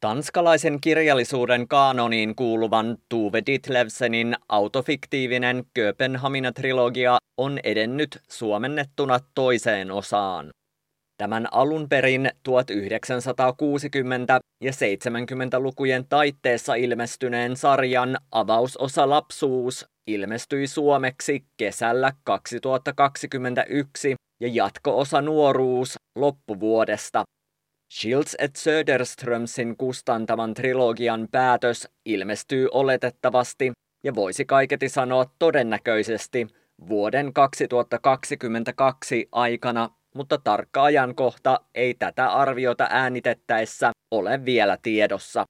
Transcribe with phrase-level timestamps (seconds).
[0.00, 10.50] Tanskalaisen kirjallisuuden kaanoniin kuuluvan Tuve Ditlevsenin autofiktiivinen Kööpenhamina-trilogia on edennyt suomennettuna toiseen osaan.
[11.18, 12.50] Tämän alun perin 1960-
[14.64, 27.22] ja 70-lukujen taitteessa ilmestyneen sarjan avausosa Lapsuus ilmestyi suomeksi kesällä 2021 ja jatko-osa Nuoruus loppuvuodesta
[27.92, 33.72] Shields et Söderströmsin kustantaman trilogian päätös ilmestyy oletettavasti
[34.04, 36.46] ja voisi kaiketi sanoa todennäköisesti
[36.88, 45.44] vuoden 2022 aikana, mutta tarkka ajankohta ei tätä arviota äänitettäessä ole vielä tiedossa.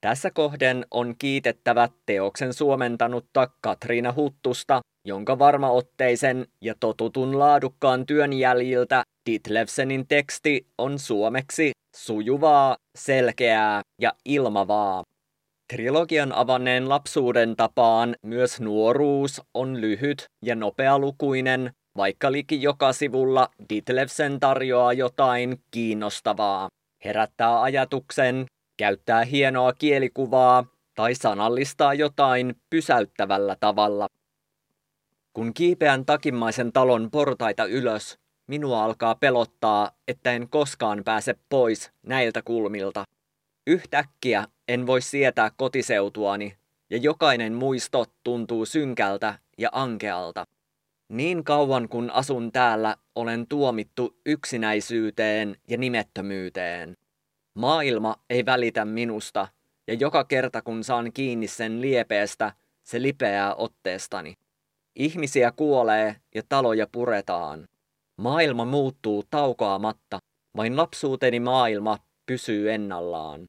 [0.00, 9.02] Tässä kohden on kiitettävä teoksen suomentanutta Katriina Huttusta, jonka varmaotteisen ja totutun laadukkaan työn jäljiltä
[9.30, 15.02] Ditlevsenin teksti on suomeksi sujuvaa, selkeää ja ilmavaa.
[15.72, 24.40] Trilogian avanneen lapsuuden tapaan myös nuoruus on lyhyt ja nopealukuinen, vaikka liki joka sivulla Ditlevsen
[24.40, 26.68] tarjoaa jotain kiinnostavaa.
[27.04, 34.06] Herättää ajatuksen, käyttää hienoa kielikuvaa tai sanallistaa jotain pysäyttävällä tavalla.
[35.32, 42.42] Kun kiipeän takimmaisen talon portaita ylös, minua alkaa pelottaa, että en koskaan pääse pois näiltä
[42.42, 43.04] kulmilta.
[43.66, 46.56] Yhtäkkiä en voi sietää kotiseutuani,
[46.90, 50.46] ja jokainen muisto tuntuu synkältä ja ankealta.
[51.08, 56.96] Niin kauan kun asun täällä, olen tuomittu yksinäisyyteen ja nimettömyyteen.
[57.54, 59.48] Maailma ei välitä minusta,
[59.86, 64.34] ja joka kerta kun saan kiinni sen liepeestä, se lipeää otteestani.
[64.96, 67.68] Ihmisiä kuolee ja taloja puretaan.
[68.16, 70.18] Maailma muuttuu taukoamatta,
[70.56, 73.48] vain lapsuuteni maailma pysyy ennallaan.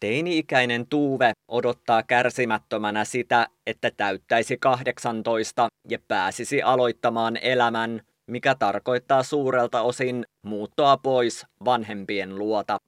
[0.00, 9.82] Teini-ikäinen Tuuve odottaa kärsimättömänä sitä, että täyttäisi 18 ja pääsisi aloittamaan elämän, mikä tarkoittaa suurelta
[9.82, 12.78] osin muuttoa pois vanhempien luota.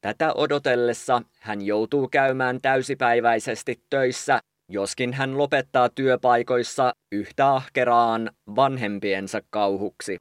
[0.00, 10.16] Tätä odotellessa hän joutuu käymään täysipäiväisesti töissä joskin hän lopettaa työpaikoissa yhtä ahkeraan vanhempiensa kauhuksi.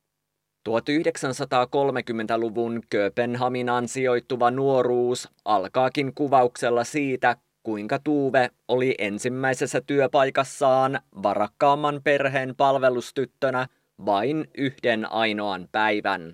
[0.69, 13.67] 1930-luvun Kööpenhaminaan sijoittuva nuoruus alkaakin kuvauksella siitä, kuinka Tuve oli ensimmäisessä työpaikassaan varakkaamman perheen palvelustyttönä
[14.05, 16.31] vain yhden ainoan päivän.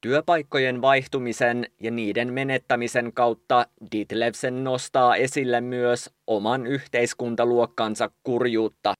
[0.00, 8.94] Työpaikkojen vaihtumisen ja niiden menettämisen kautta Ditlevsen nostaa esille myös oman yhteiskuntaluokkansa kurjuutta.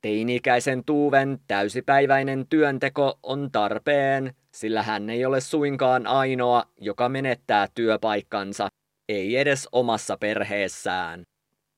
[0.00, 8.68] Teinikäisen Tuuven täysipäiväinen työnteko on tarpeen, sillä hän ei ole suinkaan ainoa, joka menettää työpaikkansa,
[9.08, 11.22] ei edes omassa perheessään.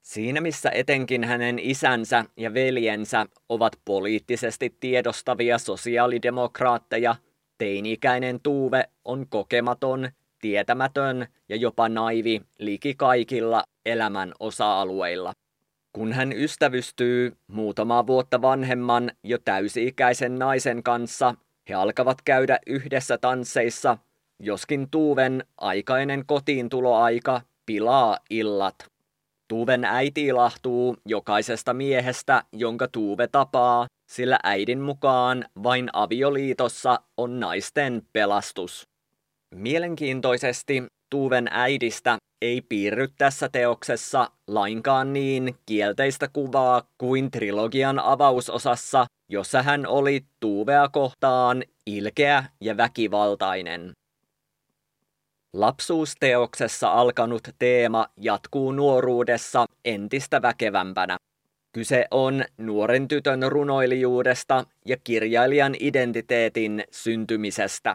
[0.02, 7.16] Siinä missä etenkin hänen isänsä ja veljensä ovat poliittisesti tiedostavia sosiaalidemokraatteja,
[7.58, 10.08] Teini-ikäinen Tuuve on kokematon,
[10.40, 15.32] tietämätön ja jopa naivi liki kaikilla elämän osa-alueilla.
[15.92, 21.34] Kun hän ystävystyy muutamaa vuotta vanhemman jo täysi-ikäisen naisen kanssa,
[21.68, 23.98] he alkavat käydä yhdessä tansseissa,
[24.40, 28.74] joskin Tuuven aikainen kotiintuloaika pilaa illat.
[29.48, 38.02] Tuuven äiti ilahtuu jokaisesta miehestä, jonka Tuuve tapaa, sillä äidin mukaan vain avioliitossa on naisten
[38.12, 38.88] pelastus.
[39.54, 49.62] Mielenkiintoisesti Tuuven äidistä ei piirry tässä teoksessa lainkaan niin kielteistä kuvaa kuin trilogian avausosassa, jossa
[49.62, 53.92] hän oli Tuuvea kohtaan ilkeä ja väkivaltainen.
[55.52, 61.16] Lapsuusteoksessa alkanut teema jatkuu nuoruudessa entistä väkevämpänä.
[61.76, 67.94] Kyse on nuoren tytön runoilijuudesta ja kirjailijan identiteetin syntymisestä.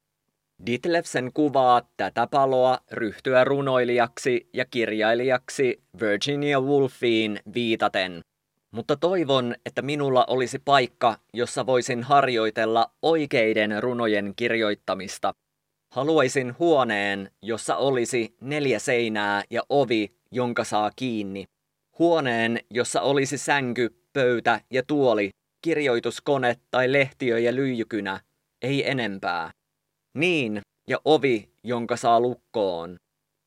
[0.66, 8.22] Ditlevsen kuvaa tätä paloa ryhtyä runoilijaksi ja kirjailijaksi Virginia Woolfiin viitaten.
[8.72, 15.34] Mutta toivon, että minulla olisi paikka, jossa voisin harjoitella oikeiden runojen kirjoittamista.
[15.94, 21.51] Haluaisin huoneen, jossa olisi neljä seinää ja ovi, jonka saa kiinni.
[22.00, 25.30] Huoneen, jossa olisi sänky, pöytä ja tuoli,
[25.62, 28.20] kirjoituskone tai lehtiö ja lyijykynä,
[28.62, 29.52] ei enempää.
[30.18, 32.96] Niin, ja ovi, jonka saa lukkoon.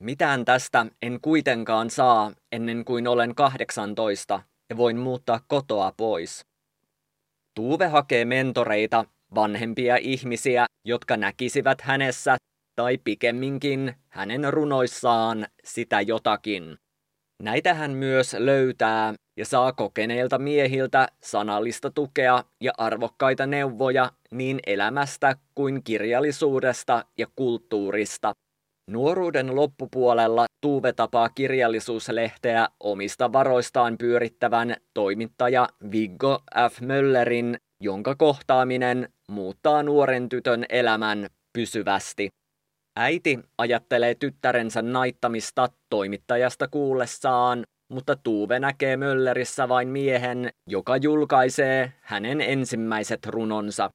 [0.03, 6.41] Mitään tästä en kuitenkaan saa ennen kuin olen 18 ja voin muuttaa kotoa pois.
[7.55, 9.05] Tuuve hakee mentoreita,
[9.35, 12.37] vanhempia ihmisiä, jotka näkisivät hänessä
[12.77, 16.79] tai pikemminkin hänen runoissaan sitä jotakin.
[17.43, 25.37] Näitä hän myös löytää ja saa kokeneilta miehiltä sanallista tukea ja arvokkaita neuvoja niin elämästä
[25.55, 28.33] kuin kirjallisuudesta ja kulttuurista.
[28.91, 36.81] Nuoruuden loppupuolella Tuve tapaa kirjallisuuslehteä omista varoistaan pyörittävän toimittaja Viggo F.
[36.81, 42.29] Möllerin, jonka kohtaaminen muuttaa nuoren tytön elämän pysyvästi.
[42.97, 52.41] Äiti ajattelee tyttärensä naittamista toimittajasta kuullessaan, mutta Tuve näkee Möllerissä vain miehen, joka julkaisee hänen
[52.41, 53.91] ensimmäiset runonsa.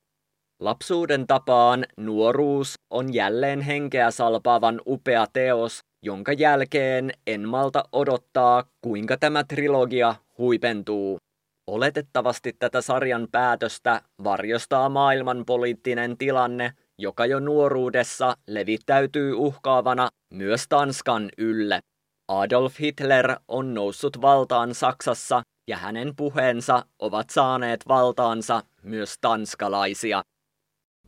[0.61, 9.17] Lapsuuden tapaan nuoruus on jälleen henkeä salpaavan upea teos, jonka jälkeen en malta odottaa, kuinka
[9.17, 11.17] tämä trilogia huipentuu.
[11.67, 21.79] Oletettavasti tätä sarjan päätöstä varjostaa maailmanpoliittinen tilanne, joka jo nuoruudessa levittäytyy uhkaavana myös Tanskan ylle.
[22.27, 30.21] Adolf Hitler on noussut valtaan Saksassa ja hänen puheensa ovat saaneet valtaansa myös tanskalaisia.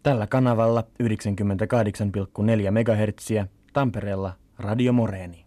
[0.03, 1.07] Tällä kanavalla 98,4
[2.71, 3.29] MHz
[3.73, 5.45] Tampereella Radio Moreeni.